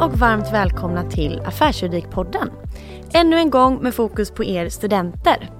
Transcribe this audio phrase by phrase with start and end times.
[0.00, 2.50] och varmt välkomna till Affärsjuridikpodden.
[3.12, 5.50] Ännu en gång med fokus på er studenter.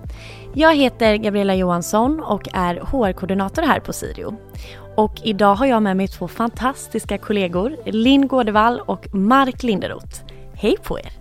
[0.54, 4.36] Jag heter Gabriella Johansson och är HR-koordinator här på Sirio.
[4.96, 10.20] Och idag har jag med mig två fantastiska kollegor, Linn Gårdevall och Mark Linderoth.
[10.52, 11.12] Hej på er!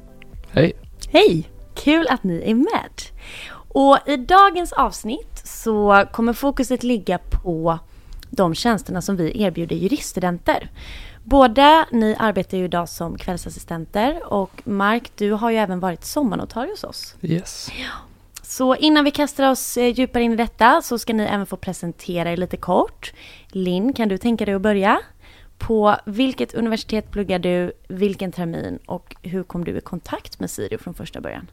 [0.52, 0.74] Hej!
[1.10, 1.50] Hej!
[1.76, 3.02] Kul att ni är med.
[3.52, 7.80] Och i dagens avsnitt så kommer fokuset ligga på
[8.30, 10.70] de tjänsterna som vi erbjuder juriststudenter.
[11.24, 16.72] Båda ni arbetar ju idag som kvällsassistenter och Mark, du har ju även varit sommarnotarie
[16.72, 17.16] hos oss.
[17.22, 17.72] Yes.
[18.44, 21.58] Så innan vi kastar oss eh, djupare in i detta så ska ni även få
[21.58, 23.14] presentera er lite kort.
[23.48, 25.00] Linn, kan du tänka dig att börja?
[25.58, 30.78] På vilket universitet pluggar du, vilken termin och hur kom du i kontakt med Sirio
[30.78, 31.48] från första början?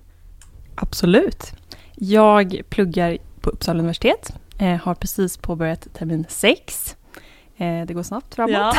[0.74, 1.52] Absolut.
[1.94, 6.96] Jag pluggar på Uppsala universitet, eh, har precis påbörjat termin 6.
[7.56, 8.52] Eh, det går snabbt framåt.
[8.52, 8.74] Ja.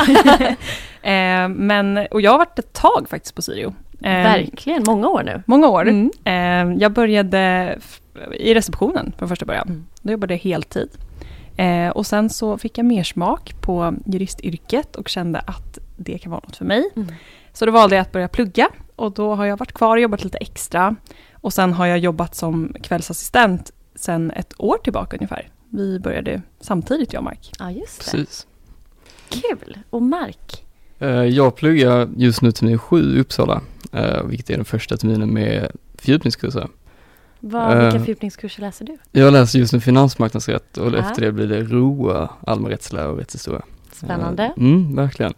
[1.10, 3.74] eh, men, och jag har varit ett tag faktiskt på Sirio.
[4.00, 5.42] Eh, Verkligen, många år nu.
[5.46, 5.88] Många år.
[5.88, 6.10] Mm.
[6.24, 7.78] Eh, jag började
[8.32, 9.68] i receptionen från första början.
[9.68, 9.86] Mm.
[10.02, 10.88] Då jobbade jag heltid.
[11.56, 16.30] Eh, och sen så fick jag mer smak på juristyrket och kände att det kan
[16.32, 16.90] vara något för mig.
[16.96, 17.08] Mm.
[17.52, 20.24] Så då valde jag att börja plugga och då har jag varit kvar och jobbat
[20.24, 20.96] lite extra.
[21.32, 25.48] Och sen har jag jobbat som kvällsassistent sen ett år tillbaka ungefär.
[25.70, 27.52] Vi började samtidigt jag och Mark.
[27.58, 28.10] Ja, just det.
[28.10, 28.46] Precis.
[29.28, 29.78] Kul!
[29.90, 30.64] Och Mark?
[30.98, 33.60] Eh, jag pluggar just nu termin sju i Uppsala,
[33.92, 36.68] eh, vilket är den första terminen med fördjupningskurser.
[37.40, 38.96] Vad, vilka uh, fördjupningskurser läser du?
[39.12, 40.96] Jag läser just nu finansmarknadsrätt och Aha.
[40.96, 43.62] efter det blir det ROA, allmän rättslära och rättshistoria.
[43.92, 44.52] Spännande.
[44.56, 45.34] Mm, verkligen.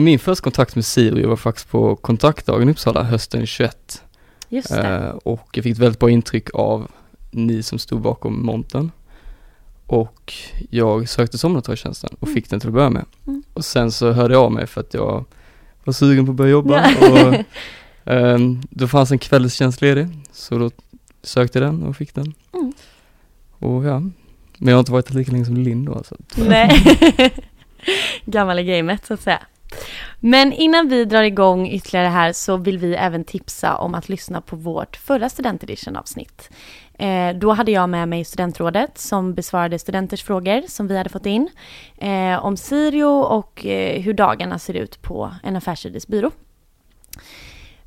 [0.00, 4.02] Min första kontakt med Sirio var faktiskt på kontaktdagen i Uppsala hösten 21.
[4.48, 5.12] Just det.
[5.24, 6.90] och jag fick ett väldigt bra intryck av
[7.30, 8.90] ni som stod bakom monten.
[9.90, 10.34] Och
[10.70, 12.34] jag sökte sommarnotarietjänsten och mm.
[12.34, 13.04] fick den till att börja med.
[13.26, 13.42] Mm.
[13.54, 15.24] Och sen så hörde jag av mig för att jag
[15.84, 16.90] var sugen på att börja jobba.
[17.00, 17.44] Och,
[18.04, 20.70] um, då fanns en kvällstjänst ledig, så då
[21.22, 22.34] sökte jag den och fick den.
[22.52, 22.72] Mm.
[23.58, 24.00] Och ja,
[24.58, 26.02] men jag har inte varit lika länge som Linn då.
[26.04, 26.16] Så.
[26.36, 26.70] Nej,
[28.24, 29.40] gammal i gamet så att säga.
[30.20, 34.40] Men innan vi drar igång ytterligare här så vill vi även tipsa om att lyssna
[34.40, 36.50] på vårt förra studentedition avsnitt.
[37.00, 41.26] Eh, då hade jag med mig studentrådet som besvarade studenters frågor som vi hade fått
[41.26, 41.48] in
[41.98, 46.30] eh, om Sirio och eh, hur dagarna ser ut på en affärssidesbyrå.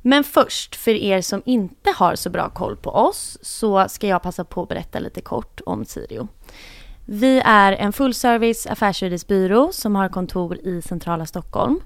[0.02, 4.22] Men först, för er som inte har så bra koll på oss, så ska jag
[4.22, 6.28] passa på att berätta lite kort om Sirio.
[7.06, 11.80] Vi är en fullservice affärsjuristbyrå som har kontor i centrala Stockholm.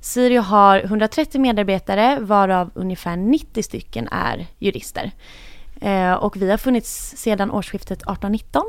[0.00, 5.12] Sirio har 130 medarbetare varav ungefär 90 stycken är jurister.
[5.80, 8.62] Eh, och vi har funnits sedan årsskiftet 18-19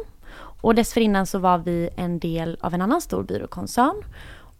[0.61, 4.03] och dessförinnan så var vi en del av en annan stor byråkoncern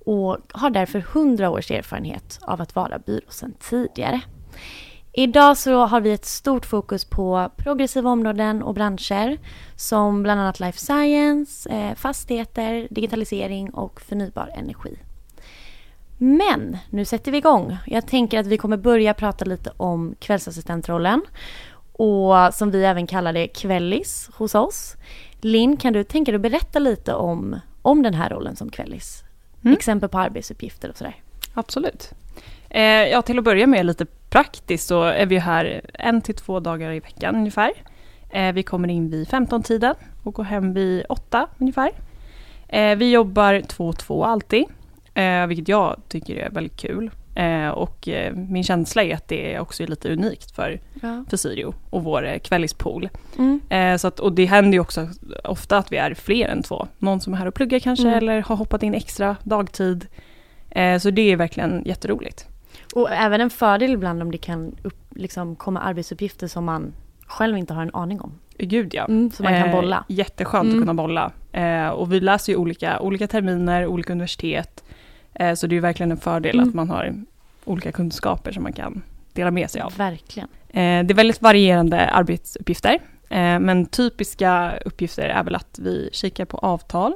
[0.06, 4.22] och har därför 100 års erfarenhet av att vara byrå sedan tidigare.
[5.14, 9.38] Idag så har vi ett stort fokus på progressiva områden och branscher
[9.76, 15.00] som bland annat life science, eh, fastigheter, digitalisering och förnybar energi.
[16.18, 17.78] Men nu sätter vi igång.
[17.86, 21.22] Jag tänker att vi kommer börja prata lite om kvällsassistentrollen
[22.00, 24.96] och som vi även kallar det kvällis hos oss.
[25.42, 29.24] Linn, kan du tänka dig att berätta lite om, om den här rollen som kvällis?
[29.64, 29.74] Mm.
[29.74, 31.16] Exempel på arbetsuppgifter och sådär.
[31.54, 32.12] Absolut.
[32.70, 36.60] Eh, ja, till att börja med lite praktiskt så är vi här en till två
[36.60, 37.72] dagar i veckan ungefär.
[38.30, 41.92] Eh, vi kommer in vid 15-tiden och går hem vid 8 ungefär.
[42.68, 44.66] Eh, vi jobbar två och två alltid,
[45.14, 47.12] eh, vilket jag tycker är väldigt kul.
[47.40, 51.26] Eh, och eh, min känsla är att det också är lite unikt för, ja.
[51.30, 53.10] för Sirio och vår eh, kvällispool.
[53.38, 53.62] Mm.
[53.70, 55.08] Eh, så att, och det händer ju också
[55.44, 56.88] ofta att vi är fler än två.
[56.98, 58.18] Någon som är här och pluggar kanske mm.
[58.18, 60.08] eller har hoppat in extra dagtid.
[60.70, 62.48] Eh, så det är verkligen jätteroligt.
[62.94, 66.94] Och även en fördel ibland om det kan upp, liksom, komma arbetsuppgifter som man
[67.28, 68.40] själv inte har en aning om.
[68.58, 69.06] Gud ja.
[69.06, 70.06] Mm, så man kan bolla.
[70.08, 70.78] Jätteskönt mm.
[70.78, 71.32] att kunna bolla.
[71.94, 74.84] och vi läser ju olika, olika terminer, olika universitet.
[75.40, 76.70] Eh, så det är verkligen en fördel mm.
[76.70, 77.16] att man har
[77.66, 79.02] olika kunskaper som man kan
[79.34, 79.94] dela med sig av.
[79.98, 80.50] Verkligen.
[80.70, 83.00] Eh, det är väldigt varierande arbetsuppgifter.
[83.30, 87.14] Eh, men typiska uppgifter är väl att vi kikar på avtal.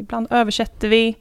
[0.00, 1.16] Ibland översätter vi,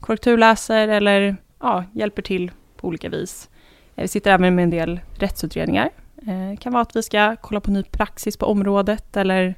[0.00, 3.50] korrekturläser eller ja, hjälper till på olika vis.
[3.94, 5.90] Vi sitter även med en del rättsutredningar.
[6.14, 9.54] Det kan vara att vi ska kolla på ny praxis på området eller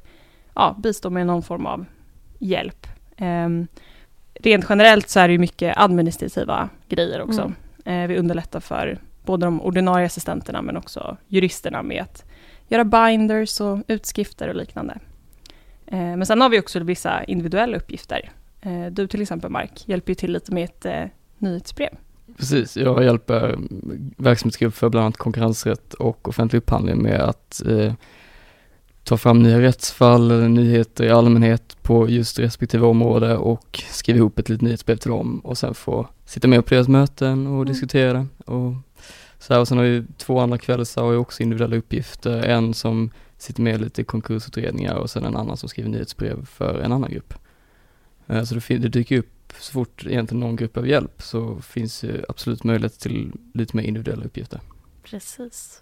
[0.55, 1.85] ja, bistå med någon form av
[2.39, 2.87] hjälp.
[4.41, 7.41] Rent generellt så är det ju mycket administrativa grejer också.
[7.85, 8.03] Mm.
[8.03, 12.25] Eh, vi underlättar för både de ordinarie assistenterna men också juristerna med att
[12.67, 14.99] göra binders och utskrifter och liknande.
[15.85, 18.31] Eh, men sen har vi också vissa individuella uppgifter.
[18.61, 21.89] Eh, du till exempel Mark hjälper ju till lite med ett nyhetsbrev.
[22.37, 23.57] Precis, jag hjälper
[24.17, 27.93] verksamhetsgrupp för bland annat konkurrensrätt och offentlig upphandling med att eh,
[29.09, 34.39] ta fram nya rättsfall eller nyheter i allmänhet på just respektive område och skriva ihop
[34.39, 37.65] ett litet nyhetsbrev till dem och sen få sitta med på deras möten och Mm.
[37.65, 38.25] diskutera det.
[38.51, 38.73] Och,
[39.39, 42.73] så här, och sen har vi två andra kvällar har jag också individuella uppgifter, en
[42.73, 47.11] som sitter med lite konkursutredningar och sen en annan som skriver nyhetsbrev för en annan
[47.11, 47.33] grupp.
[48.27, 52.03] Eh, Så det, det dyker upp så fort egentligen någon grupp behöver hjälp så finns
[52.03, 54.59] ju absolut möjlighet till lite mer individuella uppgifter.
[55.03, 55.81] Precis.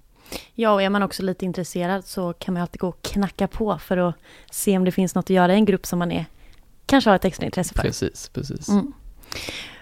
[0.53, 3.77] Ja, och är man också lite intresserad så kan man alltid gå och knacka på
[3.77, 4.15] för att
[4.51, 6.25] se om det finns något att göra i en grupp som man är,
[6.85, 7.81] kanske har ett extra intresse för.
[7.81, 8.69] Precis, precis.
[8.69, 8.93] Mm.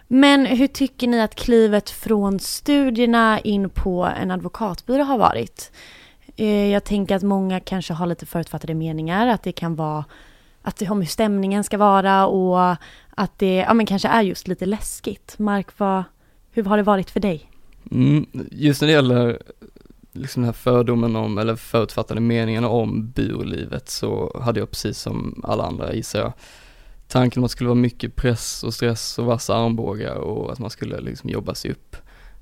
[0.08, 5.72] Men hur tycker ni att klivet från studierna in på en advokatbyrå har varit?
[6.36, 10.06] Eh, Jag tänker att många kanske har lite förutfattade meningar, att det kan vara
[10.62, 12.76] att det har med hur stämningen ska vara och
[13.10, 15.36] att det ja, men kanske är just lite läskigt.
[15.40, 16.04] Mark, vad,
[16.52, 17.52] hur har det varit för dig?
[17.92, 19.42] Mm, just när det gäller
[20.16, 25.42] liksom den här fördomen om, eller förutfattade meningarna om burlivet så hade jag precis som
[25.44, 26.34] alla andra gissar jag
[27.08, 30.60] tanken om att det skulle vara mycket press och stress och vassa armbågar och att
[30.60, 31.96] man skulle liksom jobba sig upp.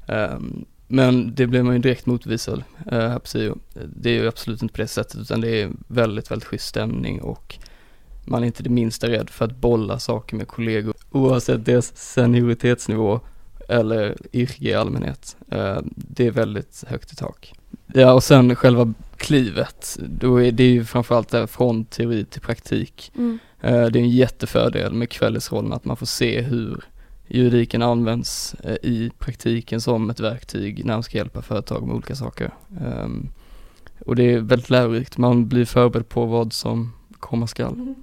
[0.08, 3.58] Um, men det blev man ju direkt motbevisad uh, här på SIO.
[3.96, 7.22] Det är ju absolut inte på det sättet utan det är väldigt, väldigt schysst stämning
[7.22, 7.58] och
[8.26, 13.20] man är inte det minsta rädd för att bolla saker med kollegor oavsett deras senioritetsnivå
[13.70, 15.38] eller yrke i allmänhet.
[15.52, 17.54] Eh, Det är väldigt högt i tak.
[17.94, 23.12] Ja och sen själva klivet, då är det ju framförallt där från teori till praktik.
[23.62, 26.84] Eh, Det är en jättefördel med kvällsrollen att man får se hur
[27.28, 32.16] juridiken används eh, i praktiken som ett verktyg när man ska hjälpa företag med olika
[32.16, 32.52] saker.
[32.82, 33.30] Ehm,
[34.06, 37.96] Och det är väldigt lärorikt, man blir förberedd på vad som komma skall.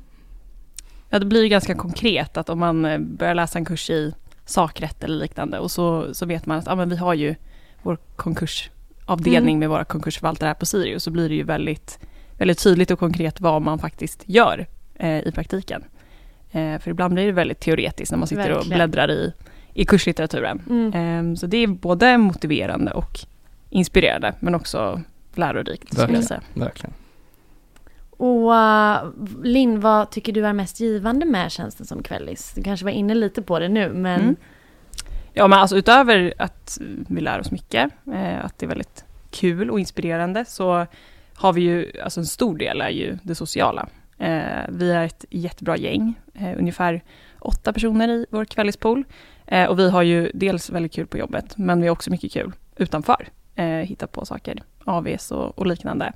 [1.11, 2.83] Ja, det blir ganska konkret att om man
[3.19, 4.15] börjar läsa en kurs i
[4.45, 7.35] sakrätt eller liknande och så, så vet man att ah, men vi har ju
[7.83, 9.59] vår konkursavdelning Mm.
[9.59, 11.99] med våra konkursförvaltare här på Sirius så blir det ju väldigt,
[12.39, 15.85] väldigt tydligt och konkret vad man faktiskt gör eh, i praktiken.
[16.53, 18.79] Eh, för ibland blir det väldigt teoretiskt när man sitter och Verkligen.
[18.79, 19.33] bläddrar i,
[19.75, 20.63] i kurslitteraturen.
[20.71, 21.31] Mm.
[21.31, 23.19] Eh, så det är både motiverande och
[23.71, 25.03] inspirerande men också
[25.35, 26.21] lärorikt skulle Verkligen.
[26.21, 26.41] jag säga.
[26.55, 26.93] Verkligen.
[28.21, 29.11] Och uh,
[29.43, 32.53] Linn, vad tycker du är mest givande med tjänsten som kvällis?
[32.55, 34.37] Du kanske var inne lite på det nu, men Mm.
[35.33, 36.79] Ja, men alltså utöver att
[37.09, 40.87] vi lär oss mycket, eh, att det är väldigt kul och inspirerande, så
[41.35, 43.89] har vi ju, alltså en stor del är ju det sociala.
[44.19, 47.03] Eh, vi är ett jättebra gäng, eh, ungefär
[47.39, 49.05] åtta personer i vår kvällispool.
[49.47, 52.33] Eh, och vi har ju dels väldigt kul på jobbet, men vi har också mycket
[52.33, 53.29] kul utanför.
[53.55, 56.13] Eh, hitta på saker, AVs och, och liknande.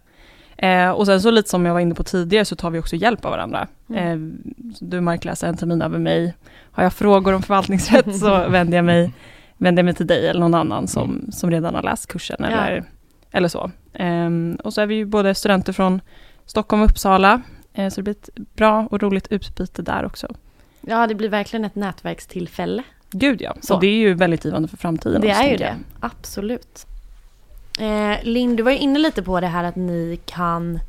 [0.56, 2.96] Eh, och sen så lite som jag var inne på tidigare så tar vi också
[2.96, 3.68] hjälp av varandra.
[3.90, 4.38] Mm.
[4.68, 6.34] Eh, så du Mark läser en termin över mig.
[6.70, 9.12] Har jag frågor om förvaltningsrätt så vänder jag mig,
[9.56, 12.46] vänder jag mig till dig eller någon annan som, som redan har läst kursen Ja.
[12.46, 12.84] eller,
[13.30, 13.70] eller så.
[13.92, 16.00] Ehm, och så är vi ju både studenter från
[16.46, 17.40] Stockholm och Uppsala.
[17.74, 20.34] Eh, så det blir ett bra och roligt utbyte där också.
[20.80, 22.82] ja, det blir verkligen ett nätverkstillfälle.
[23.10, 23.74] Gud ja, Så.
[23.74, 25.20] och det är ju väldigt givande för framtiden.
[25.20, 26.86] Det också, är ju det, absolut.
[27.78, 30.80] Eh, Linn, du var ju inne lite på det här att ni kan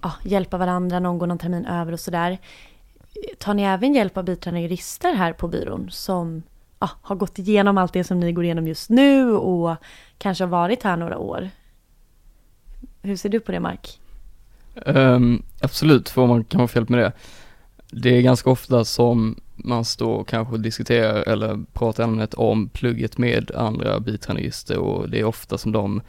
[0.00, 2.38] ah, hjälpa varandra, någon går någon termin över och sådär.
[3.38, 6.42] Tar ni även hjälp av biträdande jurister här på byrån som
[6.78, 9.76] ah, har gått igenom allt det som ni går igenom just nu och
[10.18, 11.50] kanske har varit här några år?
[13.02, 14.00] Hur ser du på det, Mark?
[14.86, 17.12] Um, absolut får man kan man få hjälp med det.
[17.90, 22.68] Det är ganska ofta som man står och kanske diskuterar eller pratar i allmänhet om
[22.68, 26.00] plugget med andra biträdande jurister och det är ofta som de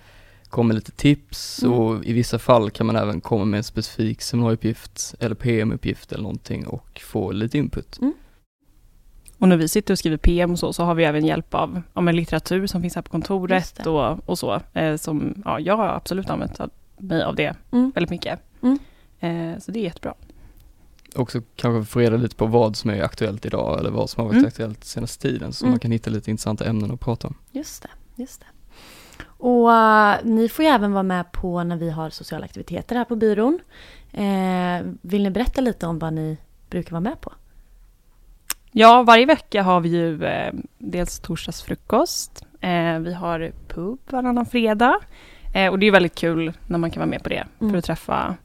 [0.49, 1.79] kommer lite tips Mm.
[1.79, 6.23] och i vissa fall kan man även komma med en specifik seminarieuppgift eller PM-uppgift eller
[6.23, 7.99] någonting och få lite input.
[9.37, 11.81] Och när vi sitter och skriver PM och så, så har vi även hjälp av
[11.93, 14.59] ja, men litteratur som finns här på kontoret och, och så.
[14.73, 17.91] Eh, som, ja, jag har absolut använt av- mig av det Mm.
[17.95, 18.39] väldigt mycket.
[18.61, 18.79] Mm.
[19.19, 20.13] Eh, så det är jättebra.
[21.15, 24.27] Också kanske få reda lite på vad som är aktuellt idag eller vad som har
[24.27, 24.47] varit Mm.
[24.47, 25.71] aktuellt senaste tiden så Mm.
[25.71, 27.35] man kan hitta lite intressanta ämnen att prata om.
[27.51, 27.89] Just det,
[28.21, 28.45] just det.
[29.25, 33.05] Och eh, ni får ju även vara med på när vi har sociala aktiviteter här
[33.05, 33.59] på byrån.
[34.11, 36.37] Eh, vill ni berätta lite om vad ni
[36.69, 37.33] brukar vara med på?
[38.71, 42.45] Ja, varje vecka har vi ju eh, dels torsdagsfrukost.
[42.61, 44.99] Eh, vi har pub varannan fredag.
[45.53, 47.47] Eh, och det är väldigt kul när man kan vara med på det.
[47.61, 47.71] Mm.
[47.71, 48.35] För att träffa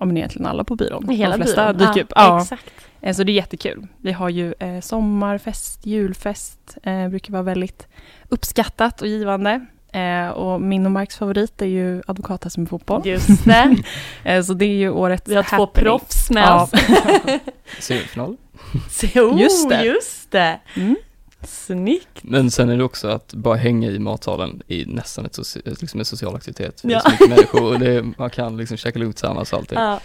[0.00, 1.08] ja, men egentligen alla på byrån.
[1.08, 1.88] Hela De flesta byrån?
[1.94, 2.12] dyker upp.
[2.16, 2.70] Ja, Exakt.
[3.00, 3.86] Eh, Så det är jättekul.
[3.98, 7.88] Vi har ju eh, sommarfest, julfest, eh, brukar vara väldigt
[8.28, 9.66] uppskattat och givande.
[9.92, 13.02] Eh, och min och Marks favorit är ju advokat med fotboll.
[13.06, 13.76] Just det.
[14.24, 15.84] Eh, så det är ju årets Vi har två happening.
[15.84, 16.62] proffs med Ja.
[16.62, 16.70] oss.
[17.80, 18.36] Semifinal?
[19.16, 19.84] Oh, Just det.
[19.84, 20.60] Just det.
[20.76, 20.96] Mm.
[21.42, 22.22] Snyggt!
[22.22, 26.00] Men sen är det också att bara hänga i matsalen i nästan ett soci- liksom
[26.00, 26.80] en social aktivitet.
[26.84, 29.78] Det är så mycket människor och det, man kan liksom käka lunch tillsammans och allting.
[29.78, 30.00] Ja.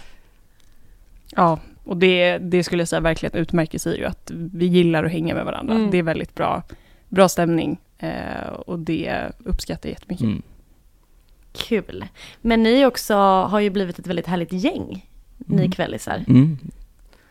[1.36, 5.12] Ja, och det, det skulle jag säga verkligen utmärker sig ju att vi gillar att
[5.12, 5.74] hänga med varandra.
[5.74, 5.90] Mm.
[5.90, 6.62] Det är väldigt bra,
[7.08, 10.24] bra stämning eh, och det uppskattar jag jättemycket.
[10.24, 10.42] Mm.
[11.52, 12.04] Kul.
[12.40, 15.70] Men ni också har ju blivit ett väldigt härligt gäng, ni Mm.
[15.70, 16.24] kvällisar.
[16.28, 16.58] Mm.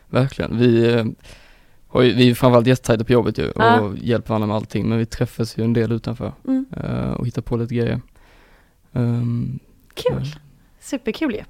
[0.09, 0.57] Verkligen.
[0.57, 1.03] Vi,
[2.03, 3.91] ju, vi är framförallt jättetajta på jobbet ju och Ja.
[4.01, 6.65] hjälper varandra med allting men vi träffas ju en del utanför Mm.
[6.77, 8.01] eh, och hittar på lite grejer.
[8.91, 9.59] Um,
[9.93, 10.25] Kul!
[10.79, 11.43] Superkul ju.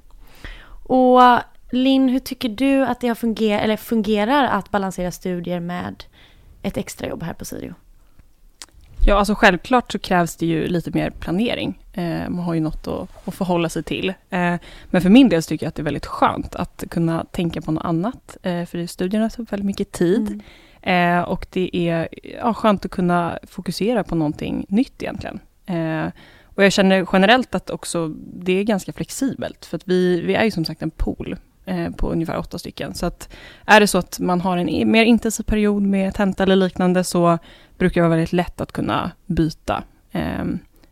[0.96, 1.22] Och
[1.72, 6.04] Linn, hur tycker du att det har funger- eller fungerar att balansera studier med
[6.62, 7.74] ett extrajobb här på Sirio?
[9.08, 11.80] Ja, alltså självklart så krävs det ju lite mer planering.
[11.94, 14.10] Eh, man har ju något att, att förhålla sig till.
[14.10, 17.26] Eh, men för min del så tycker jag att det är väldigt skönt att kunna
[17.32, 18.38] tänka på något annat.
[18.44, 20.42] Eh, för studierna tar väldigt mycket tid.
[20.84, 21.20] Mm.
[21.20, 22.08] Eh, och det är
[22.40, 25.40] ja, skönt att kunna fokusera på någonting nytt egentligen.
[25.66, 26.06] Eh,
[26.46, 29.66] och jag känner generellt att också det är ganska flexibelt.
[29.66, 31.38] För att vi, vi är ju som sagt en pool
[31.98, 32.94] på ungefär åtta stycken.
[32.94, 33.30] Så att
[33.66, 37.38] är det så att man har en mer intensiv period med tenta eller liknande så
[37.78, 40.46] brukar det vara väldigt lätt att kunna byta eh,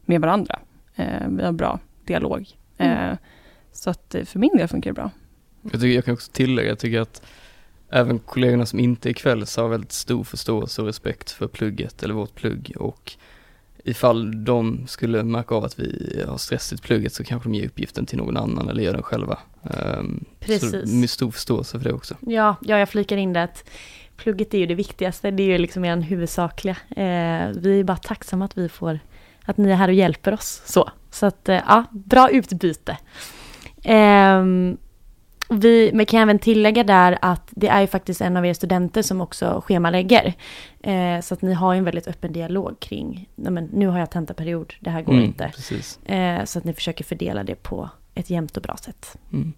[0.06, 0.60] med varandra.
[0.96, 2.48] Eh, vi har bra dialog.
[2.78, 3.10] Mm.
[3.10, 3.18] Eh,
[3.72, 5.12] så att eh, för min del funkar det bra.
[5.62, 7.22] Jag, tycker, jag kan också tillägga, jag tycker att
[7.90, 12.14] även kollegorna som inte är kvälls har väldigt stor förståelse och respekt för plugget eller
[12.14, 13.14] vårt plugg och
[13.84, 17.66] ifall de skulle märka av att vi har stress i plugget så kanske de ger
[17.66, 19.40] uppgiften till någon annan eller gör den själva.
[19.62, 20.72] Um, Precis.
[20.72, 22.16] Så med stor förståelse för det också.
[22.20, 23.70] Ja, ja, jag flikar in det att
[24.18, 25.32] plugget är ju det viktigaste.
[25.32, 26.78] Det är ju liksom er huvudsakliga.
[26.90, 29.00] Eh, vi är bara tacksamma att vi får,
[29.46, 30.62] att ni är här och hjälper oss.
[30.66, 32.98] Så, så att eh, ja, bra utbyte.
[35.50, 38.54] Vi, men kan jag även tillägga där att det är ju faktiskt en av er
[38.54, 40.34] studenter som också schemalägger.
[40.84, 44.12] Eh, så att ni har ju en väldigt öppen dialog kring, men nu har jag
[44.12, 45.52] tentaperiod, det här går Mm, inte.
[46.06, 49.18] Eh, så att ni försöker fördela det på ett jämnt och bra sätt.
[49.34, 49.54] Mm.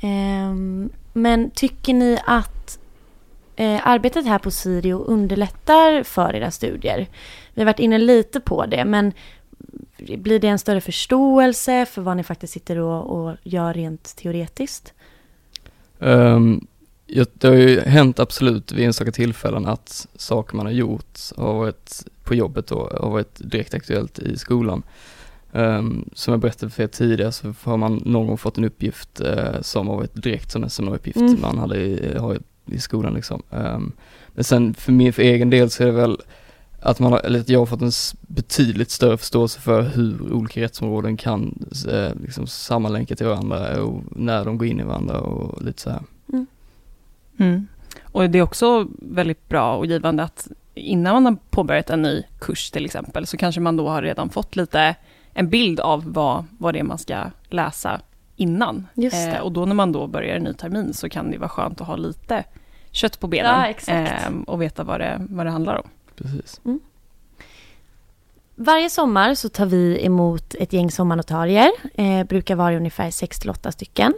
[0.00, 2.78] Ehm, men tycker ni att
[3.56, 7.06] eh, arbetet här på Sirio underlättar för era studier?
[7.54, 9.12] Vi har varit inne lite på det, men
[10.18, 14.92] blir det en större förståelse för vad ni faktiskt sitter och, och gör rent teoretiskt?
[15.98, 16.66] Um,
[17.32, 22.04] det har ju hänt absolut vid enstaka tillfällen att saker man har gjort har varit
[22.24, 24.82] på jobbet då, har varit direkt aktuellt i skolan.
[25.52, 29.20] Um, som jag berättade för er tidigare så har man någon gång fått en uppgift
[29.20, 31.40] eh, som har varit direkt som en seminarieuppgift Mm.
[31.40, 33.42] man hade i, har i skolan liksom.
[33.50, 33.92] Um,
[34.28, 36.18] men sen för min, för egen del så är det väl
[36.82, 40.60] att man har, eller att jag har fått en betydligt större förståelse för hur olika
[40.60, 45.62] rättsområden kan eh, liksom sammanlänka till varandra och när de går in i varandra och
[45.62, 46.02] lite så här.
[47.38, 47.66] Mm.
[48.02, 52.22] Och det är också väldigt bra och givande att innan man har påbörjat en ny
[52.38, 54.94] kurs till exempel, så kanske man då har redan fått lite
[55.32, 58.00] en bild av vad, vad det är man ska läsa
[58.36, 58.86] innan.
[58.94, 59.36] Just det.
[59.36, 61.80] Eh, och då när man då börjar en ny termin så kan det vara skönt
[61.80, 62.44] att ha lite
[62.90, 65.88] kött på benen Ja, ehm, och veta vad det, vad det handlar om.
[66.22, 66.60] Precis.
[68.54, 71.70] Varje sommar så tar vi emot ett gäng sommarnotarier.
[71.94, 74.14] Eh, brukar vara ungefär 6-8 stycken.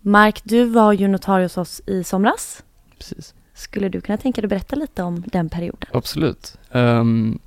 [0.00, 2.62] Mark, du var ju notarie hos oss i somras.
[2.98, 3.34] Precis.
[3.54, 5.90] Skulle du kunna tänka dig att berätta lite om den perioden?
[5.92, 6.58] Absolut.
[6.70, 7.38] Ehm,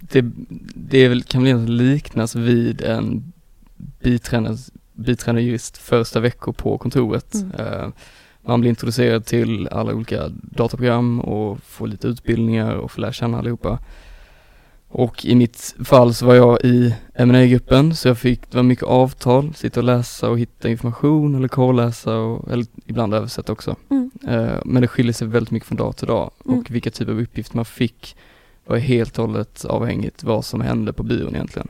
[0.00, 0.24] det,
[0.74, 3.32] det är väl, kan väl liknas vid en
[4.00, 4.58] biträdande,
[4.92, 7.34] biträdande jurist första veckor på kontoret.
[7.34, 7.50] Mm.
[7.50, 7.92] Ehm,
[8.42, 13.38] man blir introducerad till alla olika dataprogram och får lite utbildningar och får lära känna
[13.38, 13.78] allihopa.
[14.90, 18.62] Och i mitt fall så var jag i ma gruppen så jag fick, det var
[18.62, 23.76] mycket avtal, sitta och läsa och hitta information eller korrläsa och eller ibland översätta också.
[23.90, 24.10] Mm.
[24.28, 26.58] Eh, Men det skiljer sig väldigt mycket från dag till dag Mm.
[26.58, 28.16] och vilka typer av uppgifter man fick
[28.66, 31.68] var helt och hållet avhängigt vad som hände på byrån egentligen.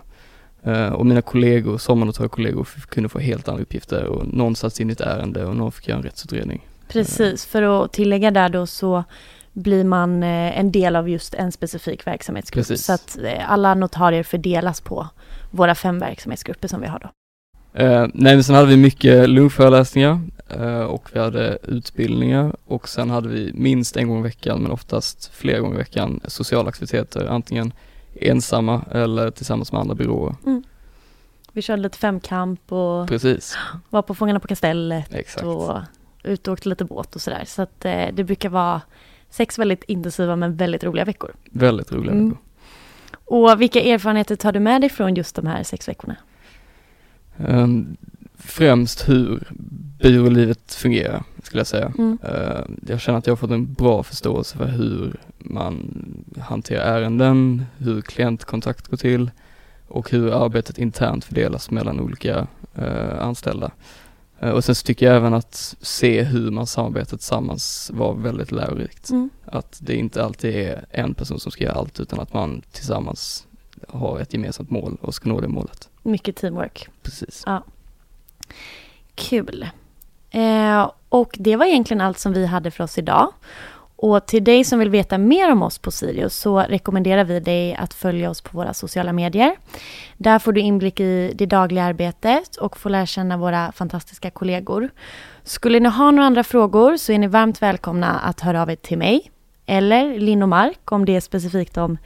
[0.62, 4.92] Eh, Och mina kollegor, sommarnotariekollegor kunde få helt andra uppgifter och någon satt in i
[4.92, 6.66] ett ärende och någon fick göra en rättsutredning.
[6.88, 9.04] Precis, för att tillägga där då så
[9.52, 12.66] blir man eh, en del av just en specifik verksamhetsgrupp.
[12.66, 12.84] Precis.
[12.86, 15.08] Så att eh, alla notarier fördelas på
[15.50, 17.08] våra fem verksamhetsgrupper som vi har då.
[17.74, 23.10] Eh, nej men sen hade vi mycket lunchföreläsningar eh, och vi hade utbildningar och sen
[23.10, 27.26] hade vi minst en gång i veckan men oftast flera gånger i veckan sociala aktiviteter,
[27.26, 27.72] antingen
[28.20, 30.34] ensamma eller tillsammans med andra byråer.
[31.52, 33.56] Vi körde lite femkamp och Precis,
[33.90, 35.46] var på Fångarna på Kastellet exakt.
[35.46, 35.76] och
[36.22, 37.44] ut och åkte lite båt och sådär.
[37.46, 38.80] Så att eh, det brukar vara
[39.30, 41.34] sex väldigt intensiva men väldigt roliga veckor.
[41.50, 42.28] Väldigt roliga Mm.
[42.28, 42.42] veckor.
[43.24, 46.16] Och vilka erfarenheter tar du med dig från just de här sex veckorna?
[47.36, 47.96] Um,
[48.38, 49.48] främst hur
[50.02, 51.92] byrålivet fungerar, skulle jag säga.
[51.98, 52.18] Mm.
[52.22, 56.04] Eh, Jag känner att jag har fått en bra förståelse för hur man
[56.40, 59.30] hanterar ärenden, hur klientkontakt går till
[59.88, 63.70] och hur arbetet internt fördelas mellan olika eh, anställda.
[64.40, 68.52] Eh, Och sen så tycker jag även att se hur man samarbetar tillsammans var väldigt
[68.52, 69.10] lärorikt.
[69.10, 69.30] Mm.
[69.44, 73.46] Att det inte alltid är en person som ska göra allt utan att man tillsammans
[73.88, 75.88] har ett gemensamt mål och ska nå det målet.
[76.02, 76.88] Mycket teamwork.
[77.02, 77.42] Precis.
[79.14, 79.68] Kul.
[80.30, 83.32] Eh, och det var egentligen allt som vi hade för oss idag.
[84.00, 87.74] Och till dig som vill veta mer om oss på Sirius så rekommenderar vi dig
[87.74, 89.56] att följa oss på våra sociala medier.
[90.16, 94.90] Där får du inblick i det dagliga arbetet och får lära känna våra fantastiska kollegor.
[95.42, 98.76] Skulle ni ha några andra frågor så är ni varmt välkomna att höra av er
[98.76, 99.30] till mig
[99.66, 101.98] eller Linn och Mark om det är specifikt om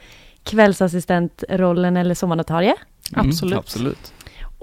[0.43, 2.75] kvällsassistentrollen eller sommarnotarie.
[3.13, 3.51] Absolut.
[3.51, 4.13] Mm, absolut.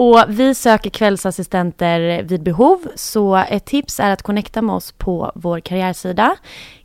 [0.03, 5.33] Och vi söker kvällsassistenter vid behov, så ett tips är att connecta med oss på
[5.35, 6.37] vår karriärsida,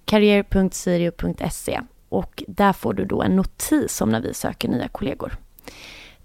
[0.05, 1.81] karriär.sirio.se.
[2.09, 5.37] Och där får du då en notis om när vi söker nya kollegor.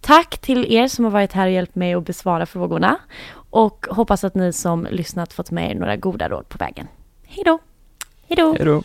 [0.00, 2.99] Tack till er som har varit här och hjälpt mig att besvara frågorna.
[3.50, 6.87] Och hoppas att ni som lyssnat fått med er några goda råd på vägen.
[7.26, 7.59] Hej då!
[8.28, 8.52] Hej då!
[8.52, 8.82] Hej då.